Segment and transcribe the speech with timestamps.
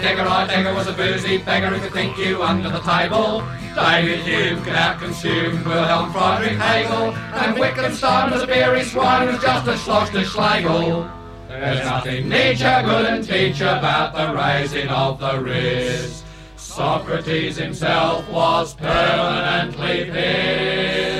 [0.00, 3.42] Digger, I digger was a boozy beggar who could think you under the table.
[3.74, 9.66] David Hume could out-consume Wilhelm Friedrich Hegel, and Wittgenstein was a beery swine who's just
[9.66, 11.10] a schloss to Schlegel.
[11.48, 16.24] There's nothing Nietzsche couldn't teach about the raising of the wrist.
[16.56, 21.15] Socrates himself was permanently pissed.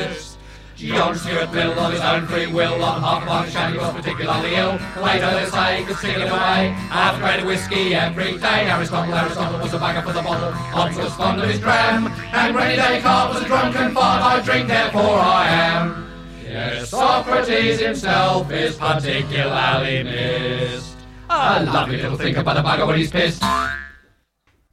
[0.77, 4.79] John Stuart Mill, of his own free will, on half one shanty was particularly ill.
[5.03, 6.69] Later say he could stick it away.
[6.91, 8.69] Half a grade of whiskey every day.
[8.69, 10.53] Aristotle, Aristotle was a bagger for the bottle.
[10.53, 12.09] Hobbes was fond of his dram.
[12.35, 14.23] And Rennie Descartes was a drunken fart.
[14.23, 16.07] I drink, therefore I am.
[16.45, 20.97] Yes, Socrates himself is particularly missed.
[21.31, 23.43] A lovely little thinker, but a bugger when he's pissed.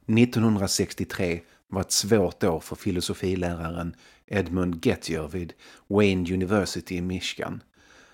[0.06, 3.94] 1963 var ett svårt år för filosofiläraren
[4.26, 5.52] Edmund Gettier vid
[5.88, 7.62] Wayne University i Michigan.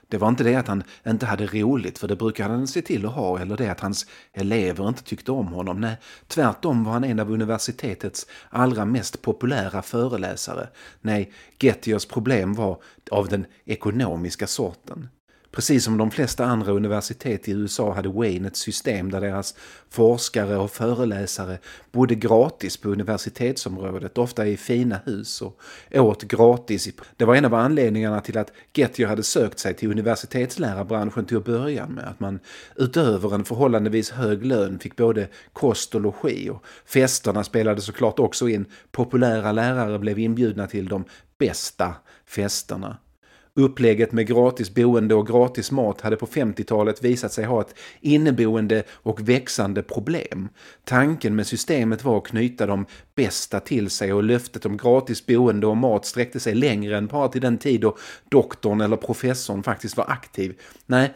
[0.09, 3.07] Det var inte det att han inte hade roligt, för det brukade han se till
[3.07, 5.81] att ha, eller det att hans elever inte tyckte om honom.
[5.81, 10.69] Nej, tvärtom var han en av universitetets allra mest populära föreläsare.
[11.01, 15.09] Nej, Gettiers problem var av den ekonomiska sorten.
[15.53, 19.55] Precis som de flesta andra universitet i USA hade Wayne ett system där deras
[19.89, 21.59] forskare och föreläsare
[21.93, 25.61] bodde gratis på universitetsområdet, ofta i fina hus och
[25.95, 26.89] åt gratis.
[27.17, 31.45] Det var en av anledningarna till att Gettier hade sökt sig till universitetslärarbranschen till att
[31.45, 32.09] börja med.
[32.09, 32.39] Att man
[32.77, 38.49] utöver en förhållandevis hög lön fick både kost och logi och festerna spelade såklart också
[38.49, 38.65] in.
[38.91, 41.05] Populära lärare blev inbjudna till de
[41.39, 41.95] bästa
[42.27, 42.97] festerna.
[43.61, 48.83] Upplägget med gratis boende och gratis mat hade på 50-talet visat sig ha ett inneboende
[48.91, 50.49] och växande problem.
[50.85, 55.67] Tanken med systemet var att knyta de bästa till sig och löftet om gratis boende
[55.67, 57.97] och mat sträckte sig längre än bara till den tid då
[58.29, 60.61] doktorn eller professorn faktiskt var aktiv.
[60.87, 61.15] Nej,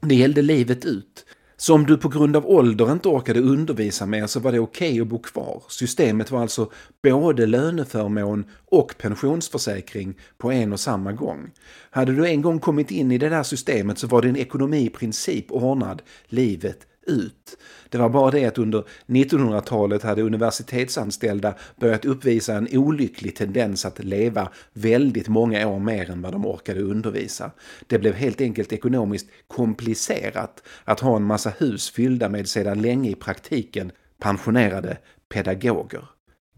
[0.00, 1.24] det gällde livet ut.
[1.60, 4.90] Så om du på grund av ålder inte orkade undervisa mer så var det okej
[4.90, 5.62] okay att bo kvar.
[5.68, 6.70] Systemet var alltså
[7.02, 11.50] både löneförmån och pensionsförsäkring på en och samma gång.
[11.90, 14.90] Hade du en gång kommit in i det där systemet så var din ekonomi i
[14.90, 17.58] princip ordnad livet ut.
[17.88, 24.04] Det var bara det att under 1900-talet hade universitetsanställda börjat uppvisa en olycklig tendens att
[24.04, 27.50] leva väldigt många år mer än vad de orkade undervisa.
[27.86, 33.10] Det blev helt enkelt ekonomiskt komplicerat att ha en massa hus fyllda med sedan länge
[33.10, 34.96] i praktiken pensionerade
[35.28, 36.04] pedagoger.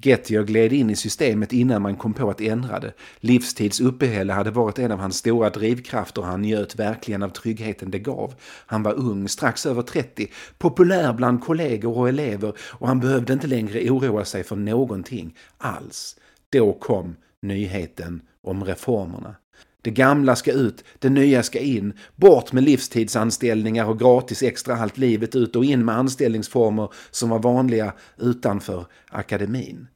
[0.02, 2.92] Gettier gled in i systemet innan man kom på att ändra det.
[3.20, 7.90] Livstids uppehälle hade varit en av hans stora drivkrafter och han njöt verkligen av tryggheten
[7.90, 8.34] det gav.
[8.66, 13.46] Han var ung, strax över 30, populär bland kollegor och elever och han behövde inte
[13.46, 16.16] längre oroa sig för någonting alls.
[16.50, 19.34] Då kom nyheten om reformerna.
[19.82, 21.92] Det gamla ska ut, det nya ska in.
[22.16, 27.38] Bort med livstidsanställningar och gratis extra allt livet ut och in med anställningsformer som var
[27.38, 29.86] vanliga utanför akademin.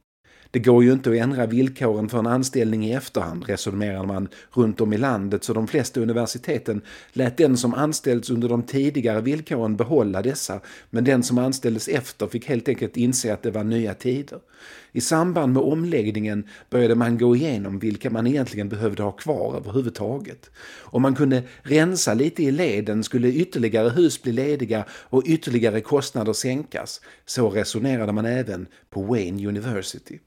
[0.51, 4.81] Det går ju inte att ändra villkoren för en anställning i efterhand, resonerar man runt
[4.81, 6.81] om i landet, så de flesta universiteten
[7.13, 10.59] lät den som anställts under de tidigare villkoren behålla dessa,
[10.89, 14.39] men den som anställdes efter fick helt enkelt inse att det var nya tider.
[14.91, 20.49] I samband med omläggningen började man gå igenom vilka man egentligen behövde ha kvar överhuvudtaget.
[20.81, 26.33] Om man kunde rensa lite i leden skulle ytterligare hus bli lediga och ytterligare kostnader
[26.33, 27.01] sänkas.
[27.25, 30.19] Så resonerade man även på Wayne University.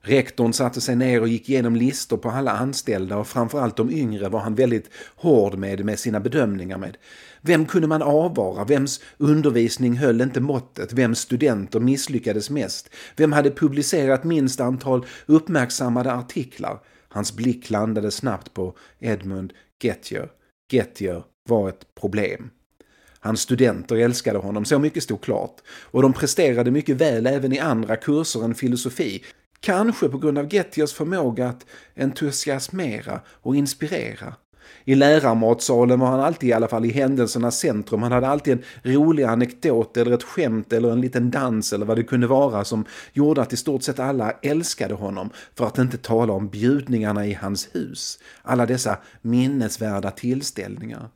[0.00, 4.28] Rektorn satte sig ner och gick igenom listor på alla anställda och framförallt de yngre
[4.28, 6.96] var han väldigt hård med, med sina bedömningar med.
[7.40, 8.64] Vem kunde man avvara?
[8.64, 10.92] Vems undervisning höll inte måttet?
[10.92, 12.90] Vems studenter misslyckades mest?
[13.16, 16.80] Vem hade publicerat minst antal uppmärksammade artiklar?
[17.08, 20.28] Hans blick landade snabbt på Edmund Gettier.
[20.72, 22.50] Gettier var ett problem.
[23.20, 25.56] Hans studenter älskade honom, så mycket stod klart.
[25.68, 29.24] Och de presterade mycket väl även i andra kurser än filosofi.
[29.60, 34.34] Kanske på grund av Gettiers förmåga att entusiasmera och inspirera.
[34.84, 38.02] I lärarmatsalen var han alltid i alla fall i händelsernas centrum.
[38.02, 41.96] Han hade alltid en rolig anekdot eller ett skämt eller en liten dans eller vad
[41.96, 45.30] det kunde vara som gjorde att i stort sett alla älskade honom.
[45.54, 48.18] För att inte tala om bjudningarna i hans hus.
[48.42, 51.08] Alla dessa minnesvärda tillställningar.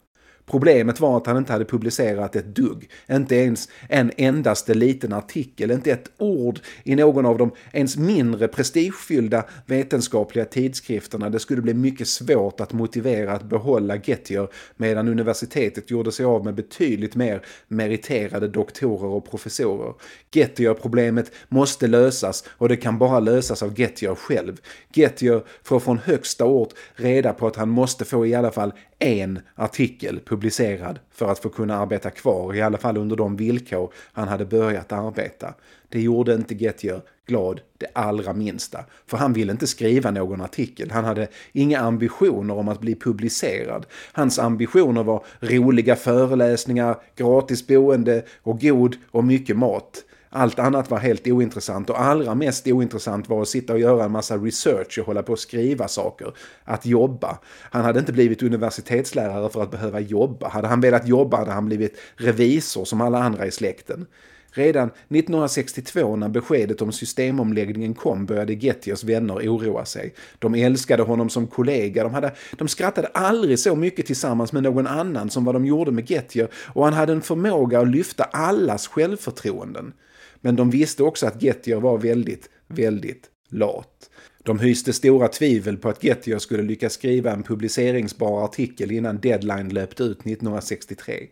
[0.53, 2.91] Problemet var att han inte hade publicerat ett dugg.
[3.11, 8.49] Inte ens en endaste liten artikel, inte ett ord i någon av de ens mindre
[8.49, 11.31] prestigefyllda vetenskapliga tidskrifterna.
[11.31, 16.45] Det skulle bli mycket svårt att motivera att behålla Gettier medan universitetet gjorde sig av
[16.45, 19.95] med betydligt mer meriterade doktorer och professorer.
[20.33, 24.61] Gettier-problemet måste lösas och det kan bara lösas av Gettier själv.
[24.95, 28.73] Gettier får från högsta ort reda på att han måste få i alla fall
[29.03, 33.93] en artikel publicerad för att få kunna arbeta kvar, i alla fall under de villkor
[34.13, 35.55] han hade börjat arbeta.
[35.89, 40.91] Det gjorde inte Gettier glad det allra minsta, för han ville inte skriva någon artikel.
[40.91, 43.87] Han hade inga ambitioner om att bli publicerad.
[44.13, 50.05] Hans ambitioner var roliga föreläsningar, gratis boende och god och mycket mat.
[50.35, 54.11] Allt annat var helt ointressant och allra mest ointressant var att sitta och göra en
[54.13, 56.35] massa research och hålla på att skriva saker.
[56.65, 57.39] Att jobba.
[57.71, 60.49] Han hade inte blivit universitetslärare för att behöva jobba.
[60.49, 64.07] Hade han velat jobba hade han blivit revisor som alla andra i släkten.
[64.55, 70.15] Redan 1962 när beskedet om systemomläggningen kom började Gettiers vänner oroa sig.
[70.39, 74.87] De älskade honom som kollega, de, hade, de skrattade aldrig så mycket tillsammans med någon
[74.87, 78.89] annan som vad de gjorde med Gettier och han hade en förmåga att lyfta allas
[78.89, 79.93] självförtroenden.
[80.43, 84.11] Men de visste också att Gettier var väldigt, väldigt lat.
[84.43, 89.69] De hyste stora tvivel på att Gettier skulle lyckas skriva en publiceringsbar artikel innan deadline
[89.69, 91.27] löpte ut 1963.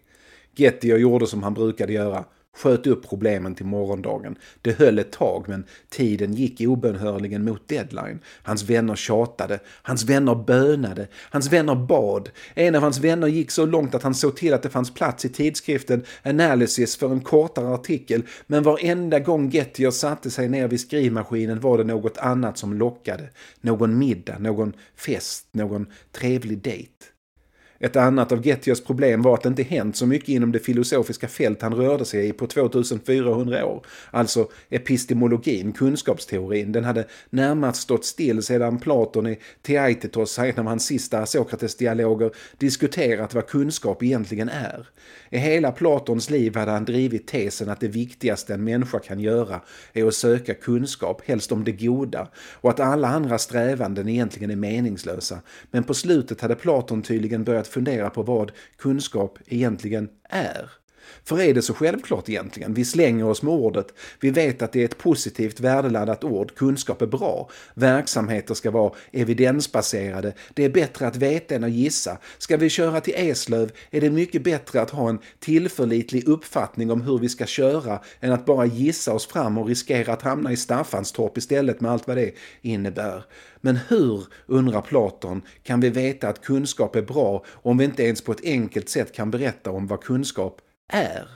[0.56, 2.24] Gettier gjorde som han brukade göra
[2.56, 4.36] sköt upp problemen till morgondagen.
[4.62, 8.18] Det höll ett tag men tiden gick obönhörligen mot deadline.
[8.42, 12.30] Hans vänner tjatade, hans vänner bönade, hans vänner bad.
[12.54, 15.24] En av hans vänner gick så långt att han såg till att det fanns plats
[15.24, 20.80] i tidskriften Analysis för en kortare artikel men varenda gång Gettier satte sig ner vid
[20.80, 23.28] skrivmaskinen var det något annat som lockade.
[23.60, 27.09] Någon middag, någon fest, någon trevlig dejt.
[27.82, 31.28] Ett annat av Gettios problem var att det inte hänt så mycket inom det filosofiska
[31.28, 33.86] fält han rörde sig i på 2400 år.
[34.10, 36.72] Alltså epistemologin, kunskapsteorin.
[36.72, 43.34] Den hade närmast stått still sedan Platon i Theaitetos, en av hans sista Sokrates-dialoger, diskuterat
[43.34, 44.88] vad kunskap egentligen är.
[45.30, 49.60] I hela Platons liv hade han drivit tesen att det viktigaste en människa kan göra
[49.92, 54.56] är att söka kunskap, helst om det goda, och att alla andra strävanden egentligen är
[54.56, 55.38] meningslösa.
[55.70, 60.70] Men på slutet hade Platon tydligen börjat fundera på vad kunskap egentligen är.
[61.24, 62.74] För är det så självklart egentligen?
[62.74, 63.94] Vi slänger oss med ordet.
[64.20, 66.54] Vi vet att det är ett positivt värdeladdat ord.
[66.54, 67.50] Kunskap är bra.
[67.74, 70.32] Verksamheter ska vara evidensbaserade.
[70.54, 72.18] Det är bättre att veta än att gissa.
[72.38, 77.00] Ska vi köra till Eslöv är det mycket bättre att ha en tillförlitlig uppfattning om
[77.00, 80.56] hur vi ska köra än att bara gissa oss fram och riskera att hamna i
[80.56, 83.24] Staffanstorp istället med allt vad det innebär.
[83.60, 88.20] Men hur, undrar Platon, kan vi veta att kunskap är bra om vi inte ens
[88.20, 90.60] på ett enkelt sätt kan berätta om vad kunskap
[90.90, 91.28] är.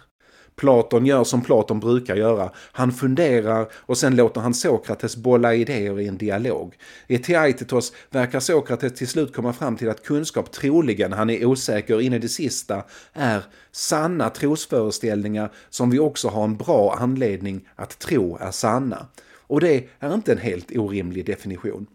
[0.57, 2.51] Platon gör som Platon brukar göra.
[2.57, 6.75] Han funderar och sen låter han Sokrates bolla idéer i en dialog.
[7.07, 12.01] I Theaitetos verkar Sokrates till slut komma fram till att kunskap troligen, han är osäker
[12.01, 13.43] in i det sista, är
[13.73, 19.07] sanna trosföreställningar som vi också har en bra anledning att tro är sanna.
[19.47, 21.87] Och det är inte en helt orimlig definition.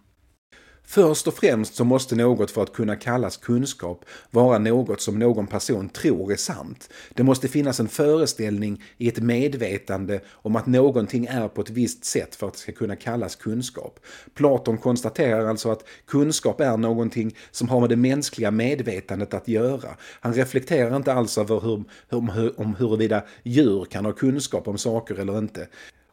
[0.91, 5.47] Först och främst så måste något för att kunna kallas kunskap vara något som någon
[5.47, 6.89] person tror är sant.
[7.13, 12.05] Det måste finnas en föreställning i ett medvetande om att någonting är på ett visst
[12.05, 13.99] sätt för att det ska kunna kallas kunskap.
[14.33, 19.89] Platon konstaterar alltså att kunskap är någonting som har med det mänskliga medvetandet att göra.
[20.21, 25.15] Han reflekterar inte alls över hur, om, om huruvida djur kan ha kunskap om saker
[25.15, 25.67] eller inte.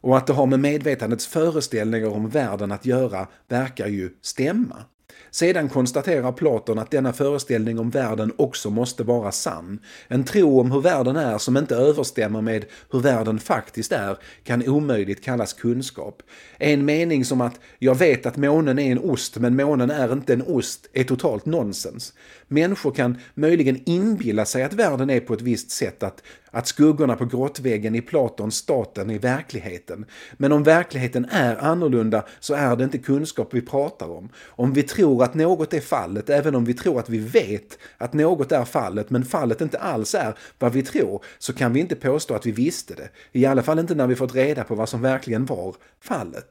[0.07, 4.75] Och att det har med medvetandets föreställningar om världen att göra verkar ju stämma.
[5.31, 9.79] Sedan konstaterar Platon att denna föreställning om världen också måste vara sann.
[10.07, 14.69] En tro om hur världen är som inte överstämmer med hur världen faktiskt är kan
[14.69, 16.21] omöjligt kallas kunskap.
[16.57, 20.33] En mening som att “jag vet att månen är en ost men månen är inte
[20.33, 22.13] en ost” är totalt nonsens.
[22.47, 26.23] Människor kan möjligen inbilla sig att världen är på ett visst sätt, att,
[26.57, 30.05] att skuggorna på grottväggen i Platons staten är verkligheten.
[30.37, 34.29] Men om verkligheten är annorlunda så är det inte kunskap vi pratar om.
[34.45, 38.13] Om vi tror att något är fallet, även om vi tror att vi vet att
[38.13, 41.95] något är fallet, men fallet inte alls är vad vi tror, så kan vi inte
[41.95, 43.09] påstå att vi visste det.
[43.31, 46.47] I alla fall inte när vi fått reda på vad som verkligen var fallet.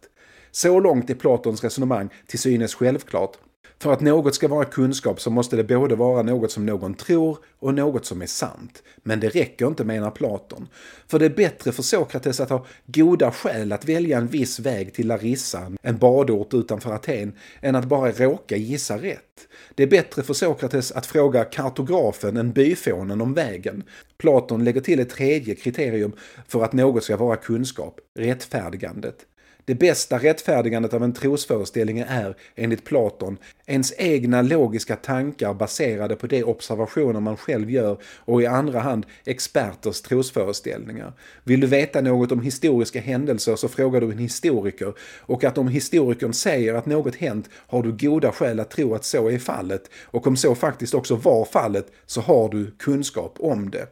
[0.50, 3.36] Så långt är Platons resonemang till synes självklart
[3.78, 7.38] för att något ska vara kunskap så måste det både vara något som någon tror
[7.58, 8.82] och något som är sant.
[9.02, 10.68] Men det räcker inte menar Platon.
[11.06, 14.94] För det är bättre för Sokrates att ha goda skäl att välja en viss väg
[14.94, 19.48] till Larissa, en badort utanför Aten, än att bara råka gissa rätt.
[19.74, 23.84] Det är bättre för Sokrates att fråga kartografen än byfånen om vägen.
[24.18, 26.12] Platon lägger till ett tredje kriterium
[26.48, 29.26] för att något ska vara kunskap, rättfärdigandet.
[29.66, 36.26] Det bästa rättfärdigandet av en trosföreställning är, enligt Platon, ens egna logiska tankar baserade på
[36.26, 41.12] de observationer man själv gör och i andra hand experters trosföreställningar.
[41.44, 45.68] Vill du veta något om historiska händelser så frågar du en historiker och att om
[45.68, 49.90] historikern säger att något hänt har du goda skäl att tro att så är fallet
[50.04, 53.86] och om så faktiskt också var fallet så har du kunskap om det.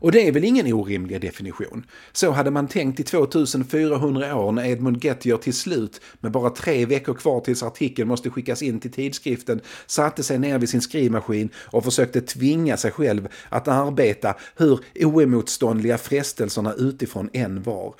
[0.00, 1.86] Och det är väl ingen orimlig definition.
[2.12, 6.86] Så hade man tänkt i 2400 år när Edmund Gettier till slut, med bara tre
[6.86, 11.48] veckor kvar tills artikeln måste skickas in till tidskriften, satte sig ner vid sin skrivmaskin
[11.56, 17.94] och försökte tvinga sig själv att arbeta hur oemotståndliga frestelserna utifrån än var.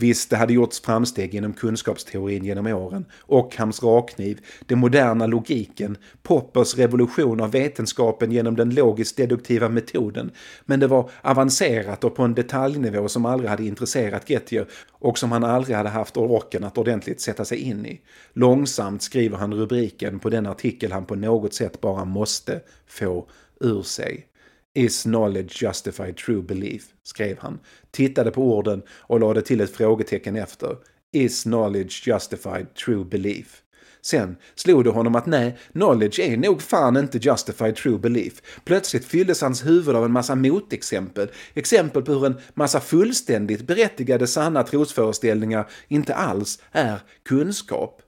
[0.00, 3.04] Visst, det hade gjorts framsteg inom kunskapsteorin genom åren.
[3.26, 10.30] Ockhams rakkniv, den moderna logiken, Poppers revolution av vetenskapen genom den logiskt-deduktiva metoden.
[10.64, 15.32] Men det var avancerat och på en detaljnivå som aldrig hade intresserat Gettier och som
[15.32, 18.00] han aldrig hade haft orken att ordentligt sätta sig in i.
[18.32, 23.26] Långsamt skriver han rubriken på den artikel han på något sätt bara måste få
[23.60, 24.29] ur sig.
[24.74, 26.84] Is knowledge justified true belief?
[27.02, 27.58] skrev han,
[27.90, 30.76] tittade på orden och lade till ett frågetecken efter.
[31.12, 33.62] Is knowledge justified true belief?
[34.02, 38.42] Sen slog det honom att nej, knowledge är nog fan inte justified true belief.
[38.64, 41.30] Plötsligt fylldes hans huvud av en massa motexempel.
[41.54, 48.02] Exempel på hur en massa fullständigt berättigade sanna trosföreställningar inte alls är kunskap.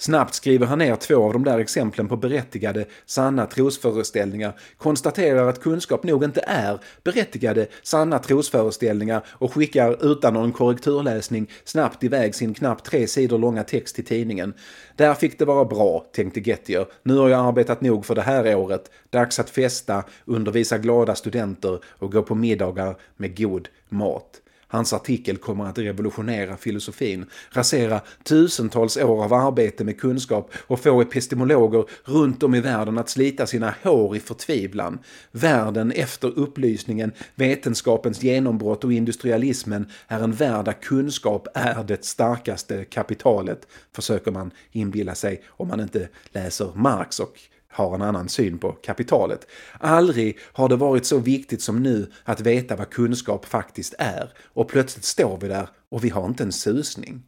[0.00, 5.60] Snabbt skriver han ner två av de där exemplen på berättigade, sanna trosföreställningar, konstaterar att
[5.60, 12.54] kunskap nog inte är berättigade, sanna trosföreställningar och skickar utan någon korrekturläsning snabbt iväg sin
[12.54, 14.54] knappt tre sidor långa text till tidningen.
[14.96, 16.86] Där fick det vara bra, tänkte Gettier.
[17.02, 18.90] Nu har jag arbetat nog för det här året.
[19.10, 24.40] Dags att festa, undervisa glada studenter och gå på middagar med god mat.
[24.70, 31.00] Hans artikel kommer att revolutionera filosofin, rasera tusentals år av arbete med kunskap och få
[31.00, 34.98] epistemologer runt om i världen att slita sina hår i förtvivlan.
[35.30, 42.84] Världen efter upplysningen, vetenskapens genombrott och industrialismen är en värld där kunskap är det starkaste
[42.84, 48.58] kapitalet, försöker man inbilla sig om man inte läser Marx och har en annan syn
[48.58, 49.46] på kapitalet.
[49.80, 54.68] Aldrig har det varit så viktigt som nu att veta vad kunskap faktiskt är och
[54.68, 57.22] plötsligt står vi där och vi har inte en susning.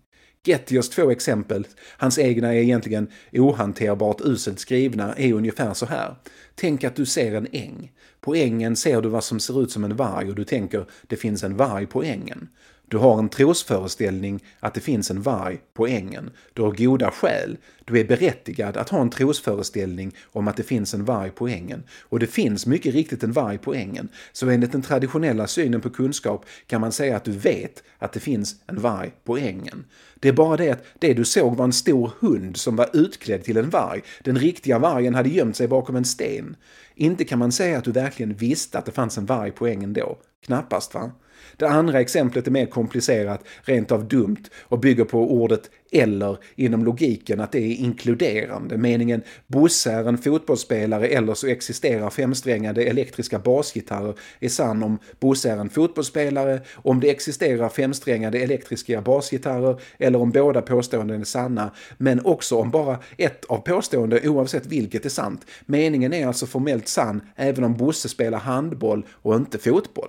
[0.45, 1.67] Gettiers två exempel,
[1.97, 6.17] hans egna är egentligen ohanterbart uselt skrivna, är ungefär så här.
[6.55, 7.93] Tänk att du ser en äng.
[8.21, 11.17] På ängen ser du vad som ser ut som en varg och du tänker det
[11.17, 12.49] finns en varg på ängen.
[12.91, 16.31] Du har en trosföreställning att det finns en varg på ängen.
[16.53, 17.57] Du har goda skäl.
[17.85, 21.83] Du är berättigad att ha en trosföreställning om att det finns en varg på ängen.
[22.03, 24.09] Och det finns mycket riktigt en varg på ängen.
[24.33, 28.21] Så enligt den traditionella synen på kunskap kan man säga att du vet att det
[28.21, 29.85] finns en varg på ängen.
[30.15, 33.45] Det är bara det att det du såg var en stor hund som var utklädd
[33.45, 34.03] till en varg.
[34.25, 36.57] Den riktiga vargen hade gömt sig bakom en sten.
[36.95, 39.93] Inte kan man säga att du verkligen visste att det fanns en varg på ängen
[39.93, 40.19] då.
[40.45, 41.11] Knappast va?
[41.61, 46.85] Det andra exemplet är mer komplicerat, rent av dumt och bygger på ordet eller inom
[46.85, 48.79] logiken att det är inkluderande.
[48.79, 55.51] Meningen Bosse är en fotbollsspelare eller så existerar femsträngade elektriska basgitarrer är sann om Bosse
[55.51, 61.71] är en fotbollsspelare, om det existerar femsträngade elektriska basgitarrer eller om båda påståenden är sanna,
[61.99, 65.47] men också om bara ett av påståendena oavsett vilket är sant.
[65.67, 70.09] Meningen är alltså formellt sann även om Bosse spelar handboll och inte fotboll.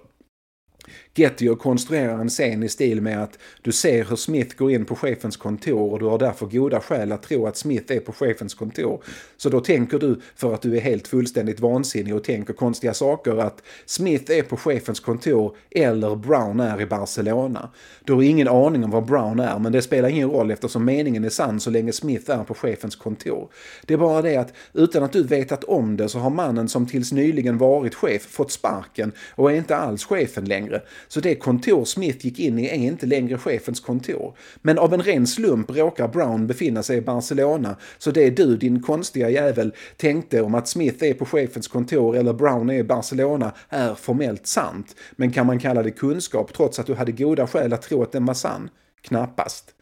[1.15, 4.95] Getty konstruerar en scen i stil med att du ser hur Smith går in på
[4.95, 8.53] chefens kontor och du har därför goda skäl att tro att Smith är på chefens
[8.53, 9.03] kontor.
[9.37, 13.37] Så då tänker du, för att du är helt fullständigt vansinnig och tänker konstiga saker,
[13.37, 17.69] att Smith är på chefens kontor eller Brown är i Barcelona.
[18.03, 21.23] Du har ingen aning om var Brown är, men det spelar ingen roll eftersom meningen
[21.23, 23.49] är sann så länge Smith är på chefens kontor.
[23.85, 26.87] Det är bara det att utan att du vetat om det så har mannen som
[26.87, 30.81] tills nyligen varit chef fått sparken och är inte alls chefen längre.
[31.07, 34.37] Så det kontor Smith gick in i är inte längre chefens kontor.
[34.61, 38.81] Men av en ren slump råkar Brown befinna sig i Barcelona, så det du, din
[38.81, 43.51] konstiga jävel, tänkte om att Smith är på chefens kontor eller Brown är i Barcelona
[43.69, 44.95] är formellt sant.
[45.11, 48.11] Men kan man kalla det kunskap trots att du hade goda skäl att tro att
[48.11, 48.69] den var sann?
[49.01, 49.73] Knappast.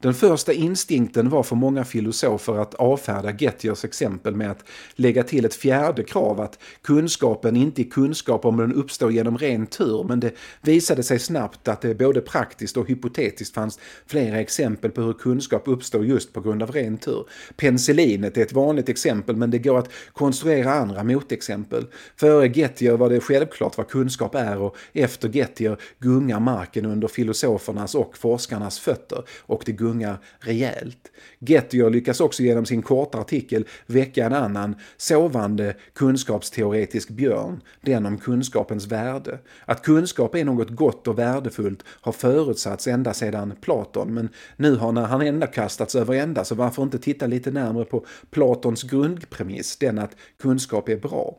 [0.00, 4.64] Den första instinkten var för många filosofer att avfärda Gettiers exempel med att
[4.94, 9.66] lägga till ett fjärde krav att kunskapen inte är kunskap om den uppstår genom ren
[9.66, 14.90] tur men det visade sig snabbt att det både praktiskt och hypotetiskt fanns flera exempel
[14.90, 17.26] på hur kunskap uppstår just på grund av ren tur.
[17.56, 21.86] Penicillinet är ett vanligt exempel men det går att konstruera andra motexempel.
[22.16, 27.94] Före Gettier var det självklart vad kunskap är och efter Gettier gungar marken under filosofernas
[27.94, 31.10] och forskarnas fötter och det gungar rejält.
[31.38, 38.18] Gettier lyckas också genom sin korta artikel väcka en annan sovande kunskapsteoretisk björn, den om
[38.18, 39.38] kunskapens värde.
[39.64, 44.92] Att kunskap är något gott och värdefullt har förutsatts ända sedan Platon men nu har
[44.92, 49.76] när han ända kastats över ända så varför inte titta lite närmare på Platons grundpremiss,
[49.76, 51.36] den att kunskap är bra.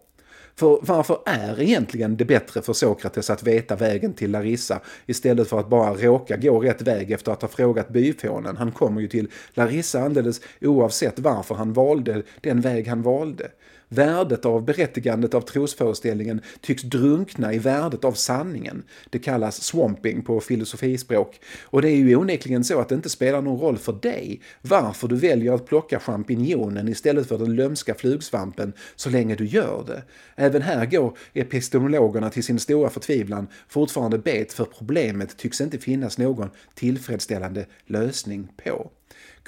[0.59, 5.59] För varför är egentligen det bättre för Sokrates att veta vägen till Larissa istället för
[5.59, 8.57] att bara råka gå rätt väg efter att ha frågat byfånen?
[8.57, 13.51] Han kommer ju till Larissa alldeles oavsett varför han valde den väg han valde.
[13.91, 18.83] Värdet av berättigandet av trosföreställningen tycks drunkna i värdet av sanningen.
[19.09, 21.39] Det kallas swamping på filosofispråk.
[21.63, 25.07] Och det är ju onekligen så att det inte spelar någon roll för dig varför
[25.07, 30.03] du väljer att plocka champinjonen istället för den lömska flugsvampen så länge du gör det.
[30.35, 36.17] Även här går epistemologerna till sin stora förtvivlan fortfarande bet för problemet tycks inte finnas
[36.17, 38.91] någon tillfredsställande lösning på.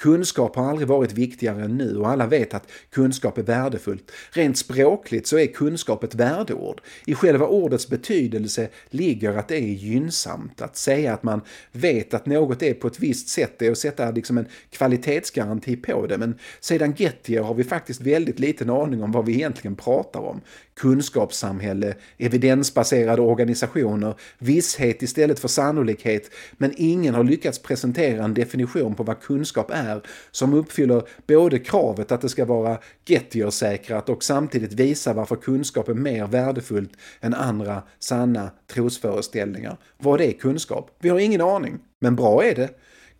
[0.02, 4.12] Kunskap har aldrig varit viktigare än nu och alla vet att kunskap är värdefullt.
[4.30, 6.80] Rent språkligt så är kunskap ett värdeord.
[7.06, 10.62] I själva ordets betydelse ligger att det är gynnsamt.
[10.62, 11.40] Att säga att man
[11.72, 16.06] vet att något är på ett visst sätt är att sätta liksom en kvalitetsgaranti på
[16.06, 16.18] det.
[16.18, 20.40] Men sedan Gettier har vi faktiskt väldigt liten aning om vad vi egentligen pratar om
[20.74, 29.02] kunskapssamhälle, evidensbaserade organisationer, visshet istället för sannolikhet, men ingen har lyckats presentera en definition på
[29.02, 35.12] vad kunskap är som uppfyller både kravet att det ska vara Gettier-säkrat och samtidigt visa
[35.12, 39.76] varför kunskap är mer värdefullt än andra sanna trosföreställningar.
[39.98, 40.96] Vad är kunskap?
[41.00, 42.68] Vi har ingen aning, men bra är det.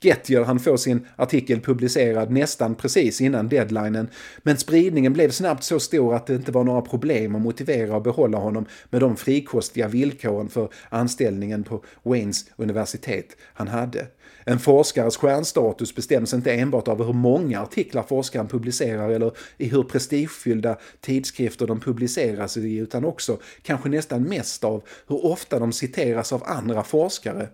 [0.04, 4.08] Gettier han får sin artikel publicerad nästan precis innan deadlinen,
[4.42, 8.02] men spridningen blev snabbt så stor att det inte var några problem att motivera och
[8.02, 14.06] behålla honom med de frikostiga villkoren för anställningen på Waynes universitet han hade.
[14.44, 19.82] En forskares stjärnstatus bestäms inte enbart av hur många artiklar forskaren publicerar eller i hur
[19.82, 26.32] prestigefyllda tidskrifter de publiceras i, utan också, kanske nästan mest av, hur ofta de citeras
[26.32, 27.48] av andra forskare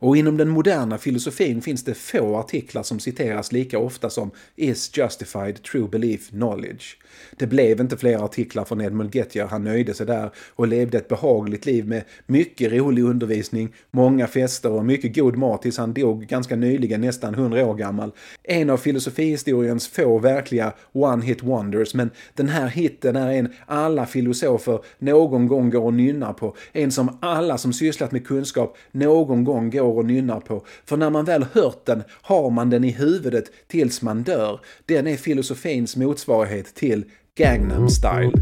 [0.00, 4.90] och inom den moderna filosofin finns det få artiklar som citeras lika ofta som “Is
[4.98, 6.96] justified true belief knowledge?”
[7.36, 11.08] Det blev inte fler artiklar från Edmund Gettier, han nöjde sig där och levde ett
[11.08, 16.26] behagligt liv med mycket rolig undervisning, många fester och mycket god mat tills han dog
[16.26, 18.12] ganska nyligen, nästan 100 år gammal.
[18.42, 24.80] En av filosofihistoriens få verkliga one-hit wonders, men den här hitten är en alla filosofer
[24.98, 29.70] någon gång går och nynnar på, en som alla som sysslat med kunskap någon gång
[29.70, 30.64] går och nynnar på.
[30.84, 34.60] För när man väl hört den har man den i huvudet tills man dör.
[34.86, 38.32] Den är filosofins motsvarighet till Gangnam Style.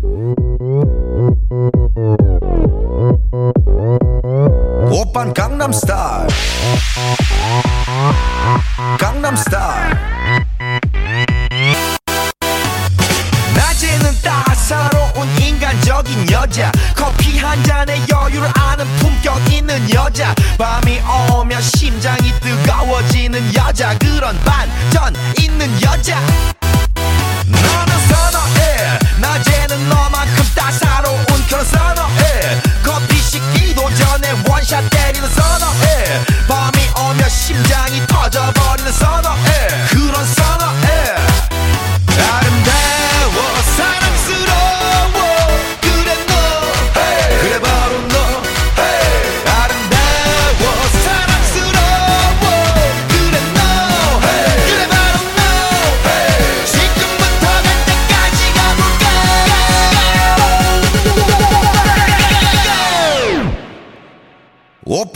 [5.03, 6.29] Oppan Gangnam Style
[9.01, 9.78] Gangnam Style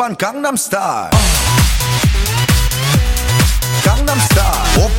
[0.02, 1.12] 오빤 강남스타일
[3.86, 4.90] 강남스타일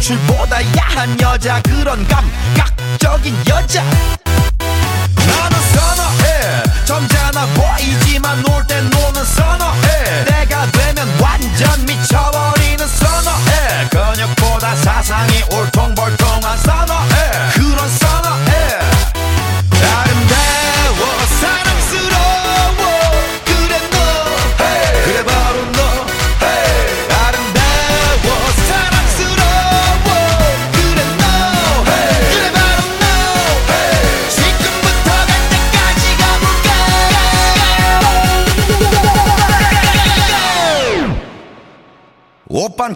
[0.00, 3.82] 노출보다 야한 여자 그런 감각적인 여자.
[3.84, 6.62] 나는 선어해.
[6.86, 8.89] 점잖아 보이지만 놀땐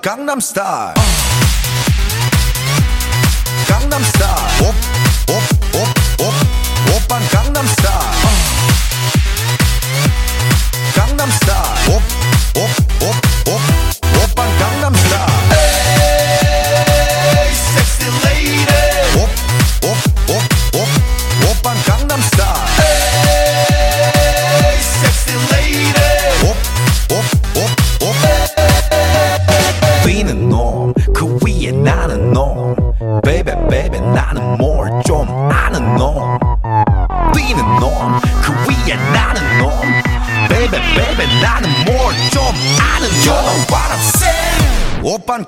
[0.05, 0.93] Gangnam Style.
[3.67, 4.94] Gangnam Style.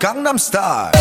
[0.07, 0.93] Gangnam Style.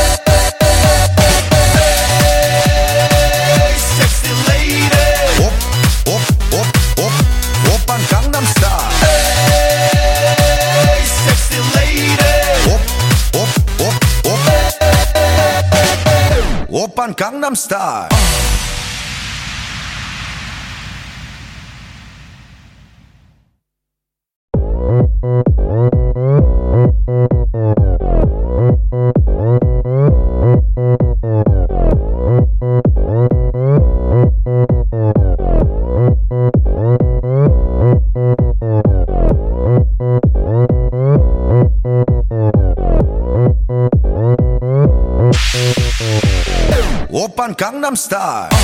[17.15, 18.09] Gangnam Style.
[47.95, 48.54] star.